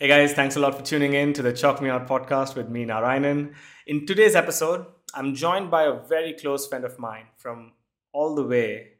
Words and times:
Hey 0.00 0.06
guys, 0.06 0.32
thanks 0.32 0.54
a 0.54 0.60
lot 0.60 0.76
for 0.76 0.84
tuning 0.84 1.14
in 1.14 1.32
to 1.32 1.42
the 1.42 1.52
Chalkmeout 1.52 2.06
podcast 2.06 2.54
with 2.54 2.68
me, 2.68 2.84
Narayanan. 2.84 3.54
In 3.88 4.06
today's 4.06 4.36
episode, 4.36 4.86
I'm 5.12 5.34
joined 5.34 5.72
by 5.72 5.86
a 5.86 5.92
very 5.92 6.34
close 6.34 6.68
friend 6.68 6.84
of 6.84 7.00
mine 7.00 7.24
from 7.36 7.72
all 8.12 8.36
the 8.36 8.44
way 8.44 8.90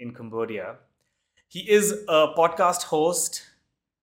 in 0.00 0.14
Cambodia. 0.14 0.76
He 1.48 1.70
is 1.70 1.92
a 2.08 2.28
podcast 2.34 2.84
host, 2.84 3.42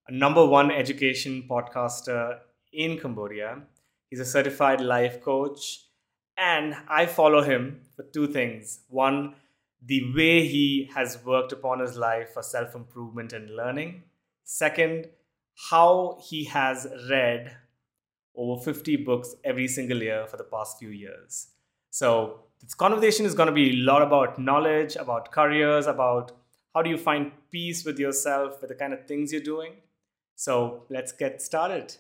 a 0.08 0.14
number 0.14 0.46
one 0.46 0.70
education 0.70 1.48
podcaster 1.50 2.38
in 2.72 3.00
Cambodia. 3.00 3.64
He's 4.12 4.20
a 4.20 4.26
certified 4.26 4.80
life 4.80 5.24
coach, 5.24 5.80
and 6.38 6.76
I 6.88 7.08
follow 7.08 7.42
him 7.42 7.82
for 7.96 8.04
two 8.14 8.28
things. 8.28 8.82
One, 8.90 9.34
the 9.84 10.14
way 10.16 10.46
he 10.48 10.92
has 10.94 11.18
worked 11.26 11.52
upon 11.52 11.80
his 11.80 11.98
life 11.98 12.36
for 12.36 12.44
self 12.44 12.76
improvement 12.76 13.34
and 13.34 13.56
learning. 13.56 14.04
Second, 14.44 15.08
how 15.72 16.20
he 16.30 16.46
has 16.46 16.88
read 17.10 17.56
over 18.36 18.62
50 18.62 18.98
books 18.98 19.36
every 19.44 19.68
single 19.68 20.02
year 20.02 20.26
for 20.28 20.38
the 20.38 20.44
past 20.44 20.80
few 20.80 20.90
years. 20.90 21.48
So, 21.90 22.40
this 22.62 22.74
conversation 22.74 23.26
is 23.26 23.36
going 23.36 23.48
to 23.48 23.54
be 23.54 23.72
a 23.72 23.84
lot 23.84 24.02
about 24.02 24.40
knowledge, 24.40 24.96
about 24.96 25.32
careers, 25.32 25.86
about 25.86 26.32
how 26.74 26.82
do 26.82 26.90
you 26.90 26.98
find 26.98 27.32
peace 27.52 27.86
with 27.86 28.00
yourself, 28.00 28.62
with 28.62 28.70
the 28.70 28.76
kind 28.76 28.94
of 28.94 29.06
things 29.06 29.32
you're 29.32 29.42
doing. 29.42 29.74
So, 30.36 30.86
let's 30.90 31.12
get 31.12 31.42
started. 31.42 31.96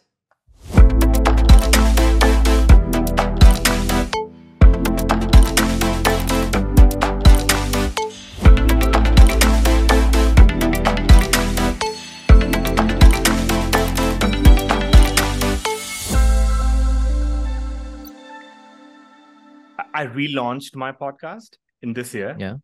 I 19.94 20.05
relaunched 20.05 20.75
my 20.75 20.91
podcast 20.91 21.58
in 21.81 21.94
this 21.94 22.13
year. 22.13 22.36
Yeah. 22.39 22.58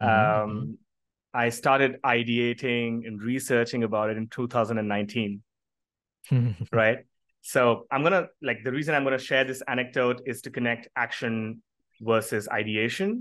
Um, 0.00 0.08
mm-hmm. 0.08 0.72
I 1.34 1.48
started 1.48 1.96
ideating 2.04 3.06
and 3.06 3.22
researching 3.22 3.84
about 3.84 4.10
it 4.10 4.16
in 4.16 4.28
2019. 4.28 5.42
right. 6.72 6.98
So 7.40 7.86
I'm 7.90 8.02
gonna 8.02 8.28
like 8.40 8.62
the 8.64 8.70
reason 8.70 8.94
I'm 8.94 9.04
gonna 9.04 9.18
share 9.18 9.44
this 9.44 9.62
anecdote 9.66 10.22
is 10.26 10.42
to 10.42 10.50
connect 10.50 10.88
action 10.94 11.62
versus 12.00 12.48
ideation, 12.48 13.20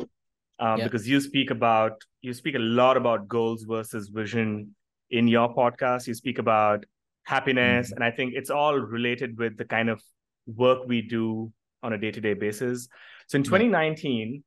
um, 0.60 0.80
yeah. 0.80 0.84
because 0.84 1.08
you 1.08 1.20
speak 1.20 1.50
about 1.50 1.94
you 2.22 2.34
speak 2.34 2.56
a 2.56 2.60
lot 2.60 2.98
about 2.98 3.28
goals 3.28 3.64
versus 3.64 4.10
vision 4.10 4.76
in 5.10 5.28
your 5.28 5.54
podcast. 5.56 6.06
You 6.08 6.14
speak 6.14 6.38
about 6.38 6.86
happiness, 7.24 7.88
mm-hmm. 7.88 7.96
and 7.96 8.04
I 8.04 8.12
think 8.12 8.34
it's 8.36 8.52
all 8.52 8.76
related 8.76 9.40
with 9.40 9.58
the 9.58 9.66
kind 9.66 9.90
of 9.90 10.02
work 10.46 10.80
we 10.86 11.02
do 11.02 11.52
on 11.84 11.94
a 11.94 11.98
day-to-day 11.98 12.34
basis. 12.34 12.88
So 13.28 13.38
in 13.38 13.44
2019, 13.44 14.34
yeah. 14.34 14.40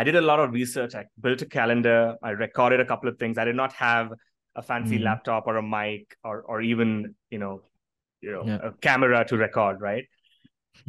I 0.00 0.04
did 0.04 0.16
a 0.16 0.20
lot 0.20 0.40
of 0.40 0.52
research. 0.52 0.94
I 0.94 1.06
built 1.20 1.42
a 1.42 1.46
calendar. 1.46 2.16
I 2.22 2.30
recorded 2.30 2.80
a 2.80 2.84
couple 2.84 3.08
of 3.08 3.18
things. 3.18 3.38
I 3.38 3.44
did 3.44 3.56
not 3.56 3.72
have 3.72 4.12
a 4.56 4.62
fancy 4.62 4.98
mm. 4.98 5.04
laptop 5.04 5.46
or 5.46 5.56
a 5.56 5.62
mic 5.62 6.16
or 6.24 6.42
or 6.42 6.60
even 6.60 7.14
you 7.30 7.38
know 7.38 7.62
you 8.20 8.32
know 8.32 8.42
yeah. 8.44 8.58
a 8.62 8.72
camera 8.72 9.24
to 9.26 9.36
record, 9.36 9.80
right? 9.80 10.04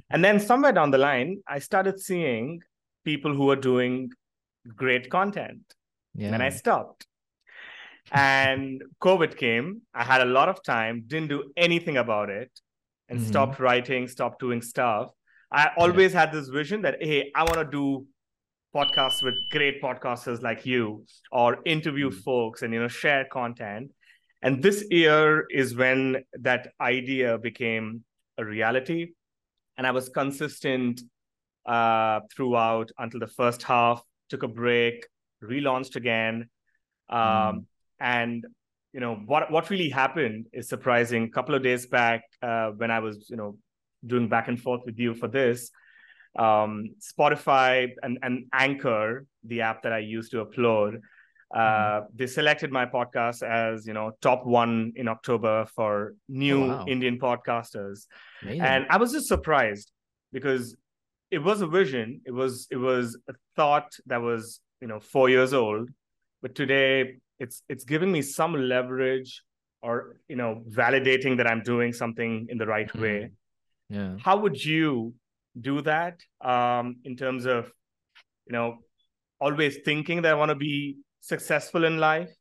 And 0.10 0.24
then 0.24 0.40
somewhere 0.40 0.72
down 0.72 0.92
the 0.92 0.98
line, 0.98 1.42
I 1.48 1.60
started 1.60 2.00
seeing 2.00 2.62
people 3.04 3.34
who 3.34 3.46
were 3.46 3.56
doing 3.56 4.12
great 4.76 5.10
content. 5.10 5.62
Yeah. 6.14 6.34
And 6.34 6.44
I 6.44 6.50
stopped. 6.50 7.08
And 8.12 8.84
COVID 9.02 9.38
came. 9.38 9.82
I 9.94 10.04
had 10.04 10.22
a 10.22 10.26
lot 10.26 10.50
of 10.50 10.62
time, 10.64 11.04
didn't 11.08 11.30
do 11.30 11.52
anything 11.56 11.98
about 11.98 12.30
it, 12.30 12.52
and 13.10 13.20
mm-hmm. 13.20 13.28
stopped 13.28 13.60
writing, 13.60 14.08
stopped 14.08 14.40
doing 14.40 14.62
stuff. 14.62 15.12
I 15.52 15.72
always 15.78 16.14
yeah. 16.14 16.22
had 16.22 16.32
this 16.32 16.48
vision 16.48 16.82
that 16.84 16.98
hey, 17.02 17.32
I 17.36 17.44
want 17.44 17.56
to 17.56 17.66
do 17.66 18.06
podcasts 18.74 19.22
with 19.22 19.36
great 19.50 19.82
podcasters 19.82 20.42
like 20.42 20.66
you, 20.66 21.06
or 21.32 21.60
interview 21.66 22.10
mm-hmm. 22.10 22.20
folks 22.20 22.62
and 22.62 22.74
you 22.74 22.80
know 22.80 22.88
share 22.88 23.26
content. 23.26 23.92
And 24.42 24.64
this 24.64 24.86
year 24.90 25.46
is 25.52 25.76
when 25.76 26.24
that 26.40 26.70
idea 26.80 27.38
became 27.38 28.04
a 28.38 28.46
reality, 28.46 29.10
and 29.78 29.86
I 29.86 29.92
was 29.92 30.10
consistent 30.10 31.02
uh, 31.66 32.22
throughout 32.36 32.92
until 32.98 33.20
the 33.20 33.28
first 33.28 33.64
half. 33.64 34.02
Took 34.30 34.44
a 34.44 34.48
break, 34.48 35.06
relaunched 35.44 35.98
again, 35.98 36.50
um, 37.10 37.20
mm. 37.20 37.66
and 38.00 38.46
you 38.94 39.02
know 39.02 39.16
what 39.16 39.52
what 39.52 39.70
really 39.70 39.90
happened 39.90 40.48
is 40.54 40.70
surprising. 40.70 41.26
A 41.26 41.30
couple 41.30 41.56
of 41.56 41.62
days 41.62 41.86
back, 41.88 42.24
uh, 42.42 42.70
when 42.70 42.92
I 42.92 43.00
was 43.00 43.28
you 43.30 43.36
know 43.36 43.58
doing 44.06 44.28
back 44.28 44.48
and 44.48 44.60
forth 44.60 44.82
with 44.86 45.00
you 45.00 45.14
for 45.14 45.28
this. 45.28 45.72
Um, 46.38 46.96
Spotify 47.00 47.92
and, 48.02 48.18
and 48.22 48.46
Anchor, 48.54 49.26
the 49.44 49.62
app 49.62 49.84
that 49.84 49.94
I 49.94 50.00
use 50.00 50.30
to 50.30 50.46
upload, 50.46 51.02
uh, 51.54 51.60
mm. 51.60 52.06
they 52.16 52.28
selected 52.28 52.72
my 52.72 52.86
podcast 52.86 53.44
as 53.44 53.86
you 53.86 53.94
know 53.94 54.12
top 54.22 54.46
one 54.46 54.94
in 54.96 55.08
October 55.08 55.66
for 55.76 56.16
new 56.30 56.64
oh, 56.64 56.68
wow. 56.68 56.86
Indian 56.88 57.20
podcasters, 57.20 58.06
Amazing. 58.42 58.62
and 58.62 58.86
I 58.90 58.98
was 58.98 59.12
just 59.12 59.28
surprised 59.28 59.92
because 60.32 60.78
it 61.30 61.40
was 61.40 61.62
a 61.62 61.68
vision, 61.68 62.22
it 62.26 62.32
was 62.32 62.68
it 62.72 62.78
was 62.78 63.18
a 63.30 63.34
thought 63.58 63.92
that 64.06 64.22
was 64.22 64.62
you 64.80 64.88
know 64.88 65.02
four 65.02 65.30
years 65.30 65.54
old, 65.54 65.90
but 66.42 66.56
today 66.56 67.18
it's 67.40 67.64
it's 67.68 67.84
giving 67.84 68.12
me 68.12 68.22
some 68.22 68.54
leverage 68.56 69.44
or 69.82 70.16
you 70.30 70.38
know 70.38 70.64
validating 70.70 71.36
that 71.38 71.48
I'm 71.48 71.64
doing 71.64 71.92
something 71.92 72.48
in 72.50 72.58
the 72.58 72.68
right 72.68 72.88
mm. 72.94 73.02
way 73.02 73.32
yeah 73.92 74.16
how 74.24 74.38
would 74.38 74.64
you 74.64 75.14
do 75.60 75.82
that 75.82 76.20
um, 76.42 76.96
in 77.04 77.16
terms 77.16 77.46
of 77.46 77.72
you 78.48 78.54
know 78.54 78.78
always 79.40 79.78
thinking 79.84 80.22
that 80.22 80.32
i 80.32 80.36
want 80.36 80.50
to 80.50 80.56
be 80.56 80.98
successful 81.20 81.84
in 81.84 82.00
life 82.00 82.32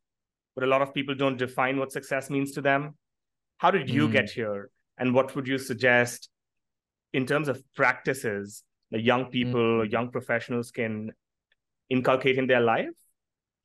but 0.54 0.64
a 0.64 0.66
lot 0.66 0.82
of 0.82 0.94
people 0.94 1.14
don't 1.14 1.36
define 1.36 1.78
what 1.78 1.92
success 1.92 2.30
means 2.30 2.52
to 2.52 2.60
them 2.60 2.94
how 3.58 3.70
did 3.70 3.90
you 3.90 4.08
mm. 4.08 4.12
get 4.12 4.30
here 4.30 4.70
and 4.98 5.12
what 5.12 5.34
would 5.34 5.46
you 5.46 5.58
suggest 5.58 6.28
in 7.12 7.26
terms 7.26 7.48
of 7.48 7.62
practices 7.74 8.62
that 8.90 9.02
young 9.02 9.26
people 9.26 9.60
mm. 9.60 9.90
young 9.90 10.10
professionals 10.10 10.70
can 10.70 11.10
inculcate 11.88 12.38
in 12.38 12.46
their 12.46 12.60
life 12.60 12.96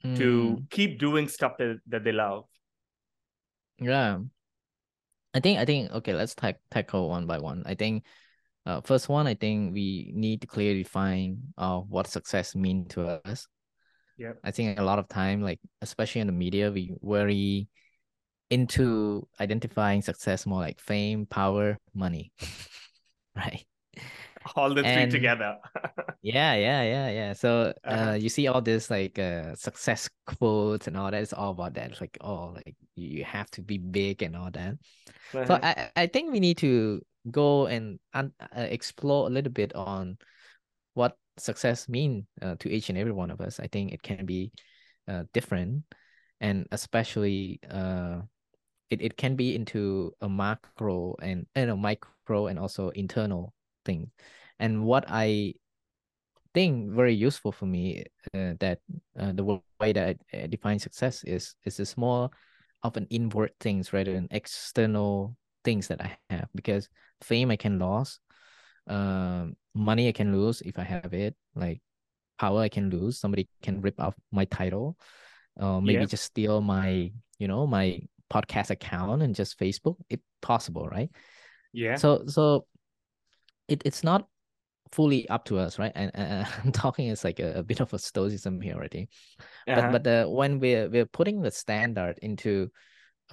mm. 0.04 0.18
to 0.18 0.64
keep 0.72 1.00
doing 1.00 1.28
stuff 1.28 1.54
that, 1.60 1.80
that 1.88 2.04
they 2.04 2.12
love 2.12 2.46
yeah 3.80 4.18
I 5.36 5.42
think 5.42 5.60
I 5.60 5.66
think 5.66 5.92
okay, 5.92 6.14
let's 6.14 6.34
ta- 6.34 6.54
tackle 6.72 7.10
one 7.10 7.28
by 7.28 7.40
one. 7.40 7.62
I 7.66 7.76
think 7.76 8.06
uh, 8.66 8.80
first 8.82 9.10
one, 9.10 9.28
I 9.28 9.36
think 9.36 9.74
we 9.74 10.12
need 10.16 10.42
to 10.42 10.48
clearly 10.48 10.84
define 10.84 11.54
uh, 11.58 11.80
what 11.80 12.08
success 12.08 12.56
mean 12.56 12.88
to 12.96 13.22
us. 13.28 13.48
Yeah. 14.18 14.34
I 14.44 14.52
think 14.52 14.80
a 14.80 14.84
lot 14.84 14.98
of 14.98 15.10
time, 15.10 15.42
like 15.42 15.60
especially 15.82 16.22
in 16.22 16.28
the 16.28 16.34
media, 16.34 16.72
we 16.72 16.96
worry 17.02 17.68
into 18.50 19.28
identifying 19.42 20.02
success 20.02 20.46
more 20.46 20.62
like 20.62 20.80
fame, 20.80 21.26
power, 21.26 21.78
money. 21.94 22.32
right 23.36 23.66
all 24.56 24.74
the 24.74 24.86
and, 24.86 25.12
three 25.12 25.20
together. 25.20 25.58
Yeah 26.22 26.56
yeah 26.56 26.84
yeah 26.84 27.10
yeah. 27.10 27.34
So 27.34 27.74
uh, 27.86 28.12
uh, 28.12 28.14
you 28.14 28.30
see 28.30 28.48
all 28.48 28.62
this 28.62 28.90
like 28.90 29.20
uh, 29.20 29.56
success 29.56 30.10
quotes 30.26 30.88
and 30.88 30.98
all 30.98 31.12
that 31.12 31.22
it's 31.22 31.34
all 31.34 31.52
about 31.52 31.76
that. 31.76 31.92
It's 31.92 32.02
like 32.02 32.18
oh 32.22 32.54
like 32.56 32.76
you 32.96 33.24
have 33.24 33.50
to 33.52 33.62
be 33.62 33.78
big 33.78 34.24
and 34.24 34.36
all 34.36 34.50
that. 34.52 34.78
Uh-huh. 35.34 35.46
so 35.46 35.60
i 35.62 35.90
i 35.96 36.08
think 36.08 36.32
we 36.32 36.40
need 36.40 36.58
to 36.58 37.02
go 37.30 37.66
and 37.66 38.00
un- 38.14 38.34
uh, 38.40 38.70
explore 38.70 39.28
a 39.28 39.30
little 39.30 39.52
bit 39.52 39.74
on 39.76 40.18
what 40.94 41.18
success 41.38 41.90
mean 41.90 42.26
uh, 42.42 42.56
to 42.60 42.70
each 42.70 42.90
and 42.90 42.98
every 42.98 43.12
one 43.12 43.30
of 43.30 43.42
us. 43.42 43.60
I 43.60 43.68
think 43.68 43.92
it 43.92 44.02
can 44.02 44.26
be 44.26 44.52
uh, 45.08 45.24
different 45.34 45.84
and 46.42 46.68
especially 46.72 47.60
uh 47.70 48.22
it, 48.90 49.02
it 49.02 49.18
can 49.18 49.36
be 49.36 49.56
into 49.56 50.12
a 50.22 50.30
macro 50.30 51.16
and 51.22 51.46
you 51.56 51.66
know 51.66 51.78
micro 51.78 52.48
and 52.48 52.60
also 52.60 52.90
internal 52.90 53.54
thing 53.84 54.12
and 54.60 54.84
what 54.84 55.06
i 55.08 55.54
think 56.56 56.90
very 56.90 57.14
useful 57.14 57.52
for 57.52 57.66
me 57.68 58.06
uh, 58.34 58.54
that 58.60 58.80
uh, 59.20 59.34
the 59.34 59.44
way 59.44 59.92
that 59.92 60.16
I 60.34 60.48
define 60.48 60.80
success 60.80 61.22
is 61.28 61.54
is 61.66 61.76
this 61.76 61.98
more 61.98 62.32
of 62.82 62.96
an 62.96 63.06
inward 63.12 63.52
things 63.60 63.92
rather 63.92 64.14
than 64.14 64.32
external 64.32 65.36
things 65.66 65.90
that 65.90 66.00
I 66.00 66.18
have 66.30 66.48
because 66.56 66.88
fame 67.22 67.52
I 67.52 67.58
can 67.58 67.78
lose, 67.78 68.20
um, 68.88 69.58
money 69.76 70.08
I 70.08 70.14
can 70.14 70.32
lose 70.32 70.62
if 70.62 70.80
I 70.80 70.84
have 70.84 71.14
it, 71.14 71.36
like 71.56 71.82
power 72.40 72.62
I 72.62 72.70
can 72.70 72.90
lose. 72.90 73.20
Somebody 73.20 73.50
can 73.62 73.82
rip 73.82 74.00
off 74.00 74.16
my 74.32 74.46
title, 74.46 74.96
or 75.60 75.82
maybe 75.82 76.08
yeah. 76.08 76.16
just 76.16 76.24
steal 76.24 76.62
my 76.62 77.12
you 77.38 77.48
know 77.52 77.68
my 77.68 78.00
podcast 78.32 78.72
account 78.72 79.22
and 79.24 79.36
just 79.36 79.60
Facebook. 79.60 79.98
It 80.10 80.22
possible, 80.42 80.88
right? 80.88 81.12
Yeah. 81.74 82.00
So 82.00 82.24
so 82.28 82.66
it, 83.68 83.82
it's 83.84 84.04
not 84.06 84.30
fully 84.92 85.28
up 85.30 85.46
to 85.46 85.60
us, 85.60 85.80
right? 85.80 85.92
And, 85.96 86.12
and 86.14 86.48
I'm 86.64 86.72
talking 86.72 87.08
is 87.08 87.24
like 87.24 87.40
a, 87.40 87.60
a, 87.60 87.64
bit 87.64 87.80
of 87.80 87.94
a 87.94 88.00
stoicism 88.00 88.62
here 88.62 88.76
already. 88.76 89.10
Uh-huh. 89.68 89.82
But 89.82 89.92
but 89.92 90.04
the, 90.04 90.30
when 90.30 90.60
we're 90.60 90.90
we're 90.90 91.06
putting 91.06 91.42
the 91.42 91.52
standard 91.52 92.20
into, 92.22 92.70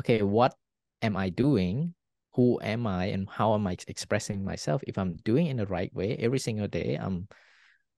okay, 0.01 0.23
what 0.23 0.55
am 1.03 1.17
I 1.17 1.31
doing 1.31 1.95
who 2.35 2.59
am 2.63 2.87
I 2.87 3.07
and 3.07 3.29
how 3.29 3.55
am 3.55 3.67
I 3.67 3.77
expressing 3.89 4.45
myself? 4.45 4.83
If 4.87 4.99
I'm 4.99 5.17
doing 5.17 5.47
in 5.47 5.59
the 5.59 5.67
right 5.67 5.95
way 5.95 6.17
every 6.17 6.39
single 6.39 6.67
day, 6.67 6.99
I'm 7.01 7.29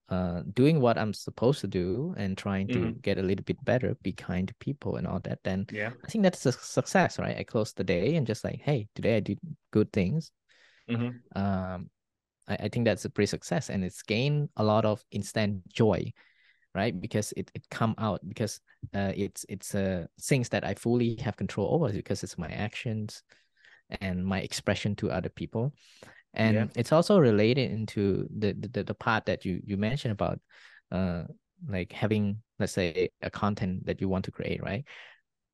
uh, 0.09 0.43
doing 0.53 0.81
what 0.81 0.99
I'm 0.99 1.15
supposed 1.15 1.61
to 1.61 1.67
do 1.67 2.15
and 2.17 2.37
trying 2.37 2.69
to 2.69 2.79
mm-hmm. 2.79 2.99
get 3.00 3.19
a 3.19 3.23
little 3.23 3.45
bit 3.45 3.65
better, 3.65 3.97
be 4.03 4.12
kind 4.12 4.49
to 4.49 4.55
people 4.57 4.97
and 4.97 5.07
all 5.07 5.21
that, 5.21 5.39
then 5.45 5.67
yeah, 5.73 5.91
I 6.05 6.09
think 6.09 6.25
that's 6.25 6.45
a 6.47 6.53
success, 6.53 7.19
right? 7.19 7.37
I 7.37 7.45
close 7.45 7.73
the 7.73 7.85
day 7.85 8.17
and 8.17 8.27
just 8.27 8.45
like, 8.45 8.61
hey, 8.61 8.89
today 8.95 9.17
I 9.17 9.21
did 9.21 9.39
good 9.71 9.93
things. 9.93 10.31
Mm-hmm. 10.91 11.39
Um, 11.41 11.91
I, 12.49 12.55
I 12.55 12.69
think 12.69 12.85
that's 12.85 13.05
a 13.05 13.11
pretty 13.11 13.26
success 13.26 13.70
and 13.70 13.85
it's 13.85 14.02
gained 14.02 14.49
a 14.56 14.64
lot 14.64 14.85
of 14.85 15.05
instant 15.11 15.69
joy, 15.69 16.12
right? 16.75 16.99
Because 16.99 17.32
it, 17.37 17.50
it 17.55 17.69
come 17.70 17.94
out 17.99 18.20
because 18.26 18.61
uh, 18.94 19.12
it's 19.14 19.44
it's 19.49 19.75
uh, 19.75 20.06
things 20.20 20.49
that 20.50 20.64
I 20.64 20.75
fully 20.75 21.17
have 21.17 21.37
control 21.37 21.75
over 21.75 21.93
because 21.93 22.23
it's 22.23 22.38
my 22.38 22.49
actions 22.49 23.23
and 24.00 24.25
my 24.25 24.41
expression 24.41 24.96
to 24.96 25.11
other 25.11 25.29
people 25.29 25.73
and 26.35 26.55
yeah. 26.55 26.67
it's 26.75 26.93
also 26.93 27.19
related 27.19 27.70
into 27.70 28.29
the, 28.37 28.52
the 28.52 28.82
the 28.82 28.94
part 28.94 29.26
that 29.26 29.44
you 29.44 29.61
you 29.64 29.76
mentioned 29.76 30.12
about 30.12 30.40
uh 30.93 31.23
like 31.69 31.93
having 31.93 32.43
let's 32.58 32.73
say 32.73 33.08
a 33.23 33.31
content 33.31 33.87
that 33.87 34.00
you 34.00 34.08
want 34.08 34.25
to 34.25 34.31
create 34.31 34.62
right 34.62 34.85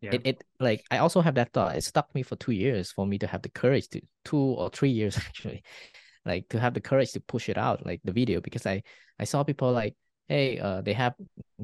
yeah. 0.00 0.10
it, 0.12 0.22
it 0.25 0.44
like 0.58 0.82
i 0.90 0.98
also 0.98 1.20
have 1.20 1.34
that 1.34 1.52
thought 1.52 1.76
it 1.76 1.84
stuck 1.84 2.12
me 2.14 2.22
for 2.22 2.36
two 2.36 2.52
years 2.52 2.90
for 2.90 3.06
me 3.06 3.19
to 3.19 3.26
have 3.26 3.43
the 3.43 3.48
courage 3.50 3.88
to 3.88 4.00
two 4.25 4.36
or 4.36 4.70
three 4.70 4.90
years 4.90 5.16
actually 5.28 5.62
like 6.25 6.49
to 6.49 6.61
have 6.61 6.75
the 6.75 6.81
courage 6.81 7.12
to 7.12 7.20
push 7.20 7.49
it 7.49 7.58
out 7.58 7.84
like 7.87 8.00
the 8.05 8.12
video 8.12 8.40
because 8.40 8.67
i 8.67 8.82
i 9.19 9.25
saw 9.25 9.43
people 9.43 9.72
like 9.72 9.94
hey 10.28 10.58
uh 10.58 10.81
they 10.81 10.93
have 10.93 11.14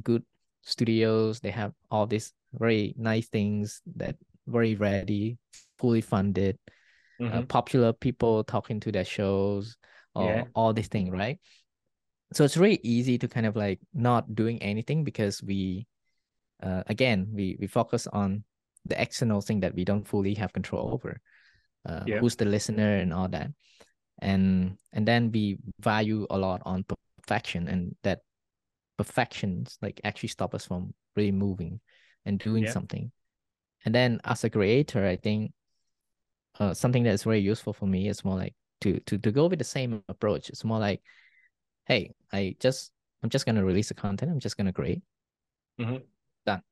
good 0.03 0.23
studios 0.63 1.41
they 1.41 1.51
have 1.51 1.73
all 1.91 2.07
these 2.07 2.33
very 2.55 2.95
nice 2.97 3.29
things 3.29 3.83
that 3.97 4.17
very 4.47 4.75
ready 4.75 5.39
fully 5.79 6.01
funded 6.01 6.59
uh, 7.21 7.25
mm-hmm. 7.25 7.39
uh, 7.39 7.43
popular 7.43 7.93
people 7.93 8.45
talking 8.45 8.81
to 8.81 8.93
their 8.93 9.05
shows 9.05 9.77
or 10.15 10.25
yeah. 10.25 10.45
all 10.55 10.73
these 10.73 10.89
things, 10.89 11.11
right? 11.11 11.39
So 12.33 12.45
it's 12.45 12.57
really 12.57 12.81
easy 12.83 13.19
to 13.19 13.29
kind 13.29 13.47
of 13.47 13.55
like 13.55 13.81
not 13.95 14.35
doing 14.35 14.61
anything 14.63 15.05
because 15.05 15.43
we, 15.43 15.87
uh, 16.63 16.83
again, 16.87 17.29
we 17.33 17.57
we 17.61 17.67
focus 17.67 18.07
on 18.07 18.43
the 18.85 19.01
external 19.01 19.41
thing 19.41 19.61
that 19.61 19.75
we 19.75 19.85
don't 19.85 20.07
fully 20.07 20.35
have 20.35 20.53
control 20.53 20.91
over. 20.93 21.21
Uh, 21.85 22.03
yeah. 22.07 22.19
Who's 22.19 22.35
the 22.35 22.47
listener 22.47 22.97
and 22.97 23.13
all 23.13 23.29
that, 23.29 23.51
and 24.21 24.79
and 24.93 25.07
then 25.07 25.31
we 25.33 25.59
value 25.81 26.27
a 26.31 26.39
lot 26.39 26.63
on 26.65 26.85
perfection, 27.19 27.69
and 27.69 27.95
that 28.03 28.21
perfections 28.97 29.79
like 29.83 30.01
actually 30.05 30.31
stop 30.31 30.55
us 30.55 30.67
from 30.67 30.95
really 31.17 31.33
moving 31.33 31.81
and 32.25 32.39
doing 32.39 32.65
yeah. 32.65 32.73
something. 32.73 33.13
And 33.85 33.95
then 33.95 34.21
as 34.25 34.43
a 34.45 34.51
creator, 34.51 35.07
I 35.07 35.17
think 35.17 35.53
uh, 36.59 36.75
something 36.75 37.03
that's 37.03 37.25
very 37.25 37.41
useful 37.41 37.73
for 37.73 37.87
me 37.87 38.09
is 38.09 38.25
more 38.25 38.37
like 38.37 38.55
to 38.81 39.01
to 39.01 39.19
to 39.19 39.31
go 39.31 39.47
with 39.47 39.59
the 39.59 39.65
same 39.65 40.03
approach. 40.09 40.49
It's 40.51 40.65
more 40.65 40.79
like, 40.79 41.03
hey, 41.87 42.13
I 42.33 42.57
just 42.61 42.93
I'm 43.23 43.31
just 43.31 43.47
gonna 43.47 43.65
release 43.65 43.89
the 43.89 43.95
content. 43.95 44.31
I'm 44.31 44.41
just 44.41 44.57
gonna 44.57 44.73
create. 44.73 45.03
Mm-hmm. 45.81 45.97
Done. 46.45 46.63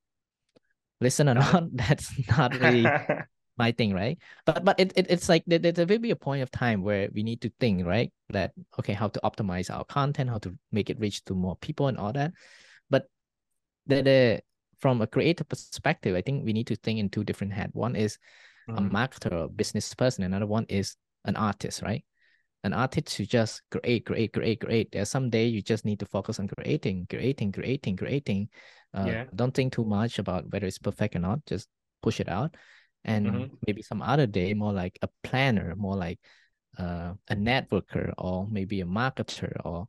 Listen 1.00 1.28
or 1.28 1.34
not, 1.34 1.64
that's 1.76 2.12
not 2.28 2.58
really 2.58 2.86
my 3.56 3.72
thing, 3.72 3.94
right? 3.94 4.18
But 4.46 4.64
but 4.64 4.80
it, 4.80 4.92
it 4.96 5.06
it's 5.08 5.28
like 5.28 5.44
there, 5.46 5.58
there 5.58 5.86
will 5.86 5.98
be 5.98 6.10
a 6.10 6.16
point 6.16 6.42
of 6.42 6.50
time 6.50 6.82
where 6.82 7.08
we 7.14 7.22
need 7.22 7.40
to 7.42 7.52
think, 7.60 7.86
right? 7.86 8.12
That 8.30 8.52
okay, 8.78 8.92
how 8.92 9.08
to 9.08 9.20
optimize 9.22 9.74
our 9.74 9.84
content, 9.84 10.30
how 10.30 10.38
to 10.38 10.54
make 10.72 10.90
it 10.90 10.98
reach 10.98 11.24
to 11.24 11.34
more 11.34 11.56
people 11.56 11.88
and 11.88 11.98
all 11.98 12.12
that. 12.12 12.32
But 12.90 13.06
the 13.86 14.02
the 14.02 14.42
from 14.80 15.00
a 15.00 15.06
creative 15.06 15.48
perspective, 15.48 16.16
I 16.16 16.20
think 16.20 16.44
we 16.44 16.52
need 16.52 16.66
to 16.68 16.76
think 16.76 16.98
in 16.98 17.08
two 17.08 17.24
different 17.24 17.52
head. 17.52 17.70
One 17.72 17.96
is 17.96 18.18
mm. 18.68 18.76
a 18.76 18.80
marketer 18.82 19.32
or 19.32 19.48
business 19.48 19.94
person. 19.94 20.24
Another 20.24 20.46
one 20.46 20.66
is 20.68 20.96
an 21.24 21.36
artist, 21.36 21.82
right? 21.82 22.04
An 22.64 22.72
artist 22.72 23.16
who 23.16 23.24
just 23.24 23.62
create, 23.70 24.06
create, 24.06 24.32
create, 24.32 24.60
create. 24.60 24.88
There's 24.92 25.10
some 25.10 25.30
day 25.30 25.46
you 25.46 25.62
just 25.62 25.84
need 25.84 26.00
to 26.00 26.06
focus 26.06 26.40
on 26.40 26.48
creating, 26.48 27.06
creating, 27.08 27.52
creating, 27.52 27.96
creating. 27.96 28.48
Uh, 28.92 29.04
yeah. 29.06 29.24
Don't 29.34 29.54
think 29.54 29.72
too 29.72 29.84
much 29.84 30.18
about 30.18 30.50
whether 30.50 30.66
it's 30.66 30.78
perfect 30.78 31.16
or 31.16 31.20
not. 31.20 31.44
Just 31.46 31.68
push 32.02 32.20
it 32.20 32.28
out. 32.28 32.56
And 33.04 33.26
mm-hmm. 33.26 33.54
maybe 33.66 33.82
some 33.82 34.00
other 34.02 34.26
day, 34.26 34.54
more 34.54 34.72
like 34.72 34.98
a 35.02 35.08
planner, 35.22 35.74
more 35.76 35.96
like 35.96 36.18
uh, 36.78 37.14
a 37.28 37.36
networker, 37.36 38.12
or 38.18 38.48
maybe 38.50 38.80
a 38.80 38.86
marketer, 38.86 39.52
or 39.64 39.88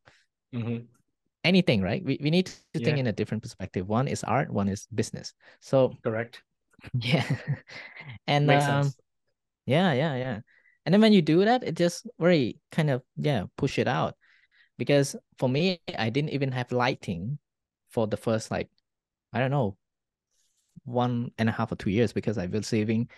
mm-hmm. 0.54 0.86
anything, 1.44 1.82
right? 1.82 2.04
We, 2.04 2.20
we 2.22 2.30
need 2.30 2.48
to 2.48 2.80
yeah. 2.80 2.86
think 2.86 2.98
in 2.98 3.08
a 3.08 3.14
different 3.14 3.44
perspective. 3.44 3.88
One 3.88 4.08
is 4.08 4.24
art, 4.24 4.52
one 4.52 4.68
is 4.68 4.88
business. 4.94 5.34
So 5.62 5.94
correct. 6.04 6.44
Yeah. 7.00 7.26
and 8.28 8.46
Makes 8.46 8.66
um 8.66 8.84
sense. 8.84 8.98
yeah, 9.66 9.94
yeah, 9.94 10.16
yeah. 10.16 10.40
And 10.86 10.94
then 10.94 11.02
when 11.02 11.14
you 11.14 11.22
do 11.22 11.46
that, 11.46 11.64
it 11.64 11.76
just 11.76 12.06
very 12.20 12.60
kind 12.72 12.90
of 12.90 13.02
yeah, 13.18 13.46
push 13.58 13.80
it 13.80 13.88
out. 13.88 14.16
Because 14.78 15.16
for 15.40 15.48
me, 15.50 15.80
I 15.98 16.10
didn't 16.10 16.32
even 16.32 16.52
have 16.52 16.72
lighting 16.72 17.40
for 17.90 18.08
the 18.08 18.18
first 18.18 18.52
like, 18.52 18.70
I 19.32 19.40
don't 19.40 19.52
know, 19.52 19.78
one 20.86 21.32
and 21.38 21.50
a 21.50 21.52
half 21.52 21.72
or 21.72 21.76
two 21.76 21.90
years 21.90 22.14
because 22.14 22.38
I 22.38 22.46
was 22.46 22.68
saving 22.68 23.10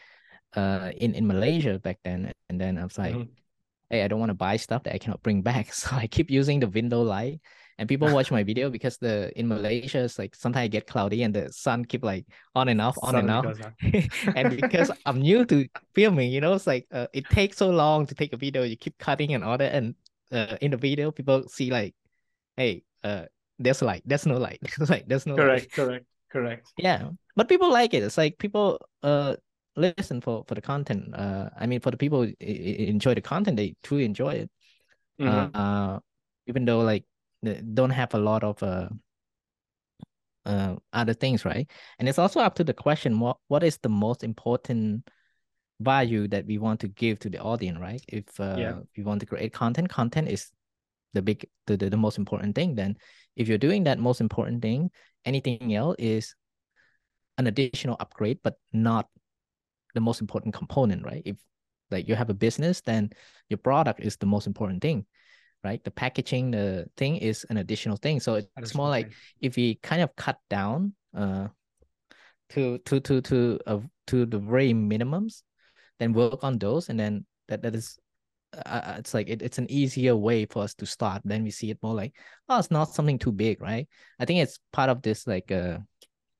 uh 0.55 0.91
in, 0.97 1.13
in 1.13 1.27
Malaysia 1.27 1.79
back 1.79 1.99
then. 2.03 2.31
And 2.49 2.59
then 2.59 2.77
I 2.77 2.83
was 2.83 2.97
like, 2.97 3.13
mm-hmm. 3.13 3.31
hey, 3.89 4.03
I 4.03 4.07
don't 4.07 4.19
want 4.19 4.31
to 4.31 4.35
buy 4.35 4.57
stuff 4.57 4.83
that 4.83 4.95
I 4.95 4.97
cannot 4.97 5.23
bring 5.23 5.41
back. 5.41 5.73
So 5.73 5.95
I 5.95 6.07
keep 6.07 6.31
using 6.31 6.59
the 6.59 6.67
window 6.67 7.01
light 7.01 7.41
and 7.77 7.87
people 7.87 8.11
watch 8.11 8.31
my 8.31 8.43
video 8.43 8.69
because 8.69 8.97
the 8.97 9.31
in 9.37 9.47
Malaysia 9.47 9.99
it's 9.99 10.17
like 10.17 10.33
sometimes 10.33 10.63
I 10.63 10.67
get 10.67 10.87
cloudy 10.87 11.21
and 11.23 11.33
the 11.33 11.51
sun 11.53 11.85
keep 11.85 12.03
like 12.03 12.25
on 12.55 12.69
and 12.69 12.81
off, 12.81 12.97
on 13.01 13.13
sun 13.13 13.29
and 13.29 13.31
off. 13.31 13.45
and 14.35 14.59
because 14.59 14.89
I'm 15.05 15.21
new 15.21 15.45
to 15.45 15.67
filming, 15.93 16.31
you 16.31 16.41
know, 16.41 16.53
it's 16.53 16.65
like 16.65 16.87
uh, 16.91 17.07
it 17.13 17.25
takes 17.29 17.57
so 17.57 17.69
long 17.69 18.07
to 18.07 18.15
take 18.15 18.33
a 18.33 18.37
video. 18.37 18.63
You 18.63 18.77
keep 18.77 18.97
cutting 18.97 19.33
and 19.33 19.43
all 19.43 19.57
that, 19.57 19.75
and 19.75 19.93
uh, 20.31 20.57
in 20.59 20.71
the 20.71 20.77
video, 20.77 21.11
people 21.11 21.47
see 21.47 21.69
like, 21.69 21.93
hey, 22.55 22.83
uh, 23.03 23.25
there's 23.59 23.81
light, 23.81 24.01
there's 24.05 24.25
no 24.25 24.37
light, 24.37 24.59
like 24.89 25.07
there's 25.07 25.27
no 25.27 25.35
correct, 25.35 25.77
light. 25.77 25.85
correct, 25.87 26.05
correct. 26.31 26.67
Yeah, 26.77 27.09
but 27.35 27.49
people 27.49 27.71
like 27.71 27.93
it. 27.93 28.03
It's 28.03 28.17
like 28.17 28.37
people 28.37 28.79
uh 29.03 29.35
listen 29.75 30.21
for 30.21 30.43
for 30.47 30.55
the 30.55 30.61
content. 30.61 31.13
Uh, 31.15 31.49
I 31.57 31.67
mean, 31.67 31.79
for 31.79 31.91
the 31.91 31.97
people 31.97 32.27
enjoy 32.39 33.13
the 33.13 33.21
content, 33.21 33.57
they 33.57 33.75
truly 33.83 34.05
enjoy 34.05 34.33
it. 34.33 34.51
Mm-hmm. 35.21 35.55
Uh, 35.55 35.59
uh, 35.59 35.99
even 36.47 36.65
though 36.65 36.79
like 36.79 37.05
they 37.43 37.61
don't 37.61 37.91
have 37.91 38.13
a 38.13 38.19
lot 38.19 38.43
of 38.43 38.61
uh, 38.63 38.89
uh, 40.45 40.75
other 40.93 41.13
things, 41.13 41.45
right? 41.45 41.69
And 41.99 42.09
it's 42.09 42.19
also 42.19 42.39
up 42.39 42.55
to 42.55 42.63
the 42.63 42.73
question 42.73 43.19
what 43.19 43.37
what 43.47 43.63
is 43.63 43.77
the 43.77 43.89
most 43.89 44.23
important 44.23 45.07
value 45.79 46.27
that 46.27 46.45
we 46.45 46.57
want 46.57 46.79
to 46.79 46.87
give 46.87 47.19
to 47.19 47.29
the 47.29 47.39
audience, 47.39 47.79
right? 47.79 48.01
If 48.07 48.39
uh, 48.39 48.55
yeah. 48.57 48.79
we 48.97 49.03
want 49.03 49.19
to 49.21 49.25
create 49.25 49.53
content, 49.53 49.89
content 49.89 50.27
is 50.27 50.49
the 51.13 51.21
big 51.21 51.47
the, 51.67 51.77
the, 51.77 51.89
the 51.89 51.97
most 51.97 52.17
important 52.17 52.55
thing. 52.55 52.75
Then 52.75 52.97
if 53.35 53.47
you're 53.47 53.57
doing 53.57 53.83
that 53.83 53.99
most 53.99 54.21
important 54.21 54.61
thing, 54.61 54.89
anything 55.27 55.75
else 55.75 55.95
is 55.99 56.35
an 57.37 57.47
additional 57.47 57.97
upgrade, 57.99 58.39
but 58.43 58.55
not 58.73 59.07
the 59.93 60.01
most 60.01 60.21
important 60.21 60.55
component, 60.55 61.05
right? 61.05 61.21
If 61.25 61.37
like 61.91 62.07
you 62.07 62.15
have 62.15 62.29
a 62.29 62.33
business, 62.33 62.81
then 62.81 63.11
your 63.49 63.57
product 63.57 63.99
is 63.99 64.17
the 64.17 64.25
most 64.25 64.47
important 64.47 64.81
thing 64.81 65.05
right? 65.63 65.83
The 65.83 65.91
packaging, 65.91 66.51
the 66.51 66.85
thing 66.95 67.17
is 67.17 67.45
an 67.49 67.57
additional 67.57 67.97
thing. 67.97 68.19
So 68.19 68.35
it's 68.35 68.75
more 68.75 68.89
like 68.89 69.11
if 69.41 69.55
we 69.55 69.75
kind 69.81 70.01
of 70.01 70.15
cut 70.15 70.37
down 70.49 70.93
uh 71.15 71.47
to 72.49 72.77
to 72.79 72.99
to 72.99 73.21
to 73.21 73.59
uh, 73.67 73.79
to 74.07 74.25
the 74.25 74.39
very 74.39 74.73
minimums, 74.73 75.43
then 75.99 76.13
work 76.13 76.43
on 76.43 76.57
those, 76.57 76.89
and 76.89 76.99
then 76.99 77.25
that 77.47 77.61
that 77.63 77.75
is. 77.75 77.99
Uh, 78.65 78.95
it's 78.97 79.13
like 79.13 79.29
it, 79.29 79.41
it's 79.41 79.57
an 79.57 79.69
easier 79.69 80.15
way 80.15 80.45
for 80.45 80.63
us 80.63 80.73
to 80.75 80.85
start. 80.85 81.21
Then 81.25 81.43
we 81.43 81.51
see 81.51 81.69
it 81.69 81.79
more 81.81 81.93
like, 81.93 82.13
oh, 82.49 82.59
it's 82.59 82.71
not 82.71 82.93
something 82.93 83.19
too 83.19 83.31
big, 83.31 83.61
right? 83.61 83.87
I 84.19 84.25
think 84.25 84.41
it's 84.41 84.59
part 84.71 84.89
of 84.89 85.01
this 85.01 85.27
like 85.27 85.51
uh 85.51 85.79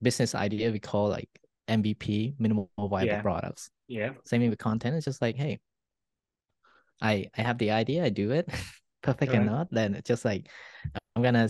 business 0.01 0.35
idea 0.35 0.71
we 0.71 0.79
call 0.79 1.09
like 1.09 1.29
MVP, 1.67 2.35
minimal 2.39 2.69
viable 2.77 3.05
yeah. 3.05 3.21
products. 3.21 3.69
Yeah. 3.87 4.11
Same 4.25 4.49
with 4.49 4.59
content. 4.59 4.95
It's 4.95 5.05
just 5.05 5.21
like, 5.21 5.35
hey, 5.35 5.59
I 7.01 7.29
I 7.37 7.41
have 7.41 7.57
the 7.57 7.71
idea, 7.71 8.05
I 8.05 8.09
do 8.09 8.31
it. 8.31 8.49
perfect 9.07 9.33
or 9.33 9.43
not, 9.43 9.67
then 9.71 9.95
it's 9.95 10.07
just 10.07 10.25
like 10.25 10.49
I'm 11.15 11.23
gonna 11.23 11.49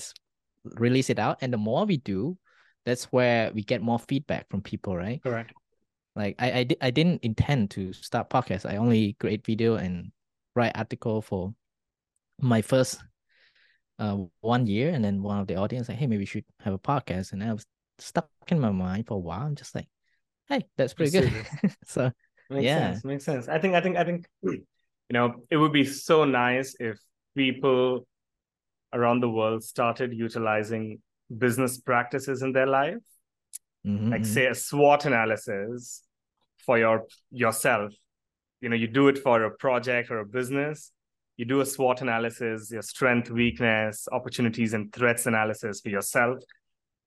release 0.63 1.09
it 1.09 1.19
out. 1.19 1.37
And 1.41 1.51
the 1.51 1.57
more 1.57 1.85
we 1.85 1.97
do, 1.97 2.37
that's 2.85 3.05
where 3.05 3.51
we 3.53 3.63
get 3.63 3.81
more 3.81 3.99
feedback 3.99 4.49
from 4.49 4.61
people, 4.61 4.95
right? 4.95 5.21
Correct. 5.21 5.53
Like 6.15 6.35
I 6.39 6.51
I, 6.51 6.63
di- 6.63 6.81
I 6.81 6.91
didn't 6.91 7.23
intend 7.23 7.71
to 7.71 7.93
start 7.93 8.29
podcast. 8.29 8.69
I 8.69 8.77
only 8.77 9.13
create 9.19 9.45
video 9.45 9.75
and 9.75 10.11
write 10.57 10.77
article 10.77 11.21
for 11.21 11.53
my 12.39 12.61
first 12.61 12.99
uh 13.99 14.17
one 14.41 14.67
year, 14.67 14.89
and 14.89 15.03
then 15.03 15.23
one 15.23 15.39
of 15.39 15.47
the 15.47 15.55
audience 15.55 15.89
like, 15.89 15.97
hey, 15.97 16.07
maybe 16.07 16.21
we 16.21 16.25
should 16.25 16.45
have 16.59 16.73
a 16.73 16.79
podcast. 16.79 17.31
And 17.31 17.43
I 17.43 17.53
was 17.53 17.65
stuck 17.99 18.29
in 18.49 18.59
my 18.59 18.71
mind 18.71 19.07
for 19.07 19.15
a 19.15 19.19
while. 19.19 19.45
I'm 19.45 19.55
just 19.55 19.73
like, 19.75 19.87
hey, 20.49 20.65
that's 20.77 20.93
pretty 20.93 21.11
good. 21.11 21.31
so 21.85 22.11
makes 22.49 22.65
yeah, 22.65 22.91
sense. 22.91 23.05
Makes 23.05 23.25
sense. 23.25 23.47
I 23.47 23.59
think 23.59 23.75
I 23.75 23.81
think 23.81 23.97
I 23.97 24.03
think 24.03 24.27
you 24.43 24.65
know 25.11 25.35
it 25.49 25.57
would 25.57 25.73
be 25.73 25.85
so 25.85 26.25
nice 26.25 26.75
if 26.79 26.97
people 27.35 28.07
around 28.93 29.21
the 29.21 29.29
world 29.29 29.63
started 29.63 30.13
utilizing 30.13 31.01
business 31.37 31.77
practices 31.77 32.41
in 32.41 32.53
their 32.53 32.65
life 32.65 33.03
mm-hmm. 33.85 34.11
like 34.11 34.25
say 34.25 34.47
a 34.47 34.55
SWOT 34.55 35.05
analysis 35.05 36.03
for 36.65 36.77
your 36.77 37.05
yourself 37.31 37.93
you 38.61 38.69
know 38.69 38.75
you 38.75 38.87
do 38.87 39.07
it 39.07 39.17
for 39.19 39.43
a 39.43 39.51
project 39.51 40.11
or 40.11 40.19
a 40.19 40.25
business 40.25 40.91
you 41.37 41.45
do 41.45 41.61
a 41.61 41.65
SWOT 41.65 42.01
analysis, 42.01 42.71
your 42.71 42.81
strength, 42.81 43.29
weakness, 43.29 44.07
opportunities, 44.11 44.73
and 44.73 44.91
threats 44.91 45.27
analysis 45.27 45.81
for 45.81 45.89
yourself. 45.89 46.39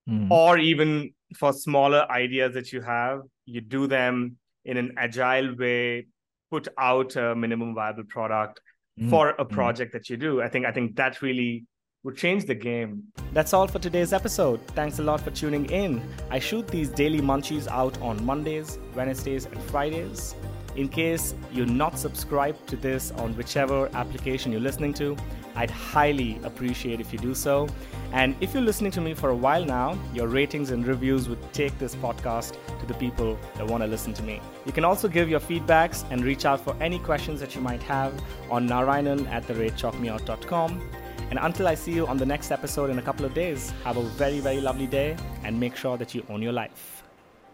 Mm. 0.09 0.31
Or 0.31 0.57
even 0.57 1.13
for 1.37 1.53
smaller 1.53 2.07
ideas 2.11 2.55
that 2.55 2.73
you 2.73 2.81
have, 2.81 3.23
you 3.45 3.61
do 3.61 3.89
them 3.89 4.37
in 4.65 4.77
an 4.77 4.95
agile 4.97 5.57
way, 5.57 6.07
put 6.51 6.69
out 6.79 7.17
a 7.17 7.35
minimum 7.35 7.75
viable 7.75 8.05
product 8.05 8.61
mm. 8.99 9.11
for 9.11 9.31
a 9.31 9.45
mm. 9.45 9.51
project 9.51 9.91
mm. 9.91 9.93
that 9.95 10.09
you 10.09 10.17
do. 10.17 10.41
I 10.41 10.49
think 10.49 10.65
I 10.65 10.71
think 10.71 10.95
that 10.97 11.23
really 11.23 11.67
would 12.05 12.17
change 12.17 12.47
the 12.47 12.55
game. 12.55 13.03
That's 13.33 13.53
all 13.53 13.67
for 13.67 13.81
today's 13.81 14.13
episode. 14.13 14.65
Thanks 14.69 15.01
a 15.01 15.03
lot 15.03 15.21
for 15.21 15.33
tuning 15.33 15.69
in. 15.71 16.01
I 16.31 16.39
shoot 16.39 16.69
these 16.69 16.89
daily 16.89 17.21
munchies 17.21 17.67
out 17.67 18.01
on 18.01 18.25
Mondays, 18.25 18.79
Wednesdays, 18.95 19.47
and 19.47 19.61
Fridays. 19.65 20.35
In 20.81 20.89
case 20.89 21.35
you're 21.53 21.67
not 21.67 21.99
subscribed 21.99 22.67
to 22.69 22.75
this 22.75 23.11
on 23.11 23.37
whichever 23.37 23.91
application 23.93 24.51
you're 24.51 24.63
listening 24.63 24.95
to, 24.95 25.15
I'd 25.55 25.71
highly 25.71 26.41
appreciate 26.43 27.01
if 27.01 27.13
you 27.13 27.19
do 27.19 27.35
so. 27.35 27.69
And 28.15 28.35
if 28.41 28.55
you're 28.55 28.63
listening 28.63 28.91
to 28.93 29.03
me 29.03 29.13
for 29.13 29.29
a 29.29 29.37
while 29.37 29.63
now, 29.63 29.99
your 30.15 30.29
ratings 30.29 30.71
and 30.71 30.87
reviews 30.87 31.29
would 31.29 31.53
take 31.53 31.79
this 31.79 31.95
podcast 31.97 32.57
to 32.81 32.87
the 32.87 32.95
people 32.95 33.39
that 33.57 33.67
want 33.67 33.83
to 33.83 33.87
listen 33.87 34.15
to 34.15 34.23
me. 34.23 34.41
You 34.65 34.73
can 34.73 34.87
also 34.87 35.07
give 35.07 35.29
your 35.29 35.39
feedbacks 35.39 36.11
and 36.11 36.25
reach 36.25 36.47
out 36.47 36.65
for 36.65 36.75
any 36.81 36.99
questions 37.01 37.41
that 37.41 37.55
you 37.55 37.61
might 37.61 37.83
have 37.83 38.15
on 38.51 38.67
narayanan 38.67 39.29
at 39.29 39.47
the 39.47 39.55
rate. 39.57 39.85
And 39.85 41.39
until 41.43 41.69
I 41.69 41.75
see 41.75 41.93
you 41.93 42.07
on 42.07 42.17
the 42.17 42.25
next 42.25 42.51
episode 42.51 42.89
in 42.89 42.99
a 42.99 43.03
couple 43.03 43.27
of 43.27 43.35
days, 43.35 43.71
have 43.85 43.99
a 43.99 44.03
very, 44.03 44.41
very 44.41 44.63
lovely 44.63 44.87
day 44.87 45.15
and 45.45 45.61
make 45.61 45.77
sure 45.77 45.99
that 45.99 46.15
you 46.15 46.25
own 46.31 46.41
your 46.41 46.55
life. 46.55 47.00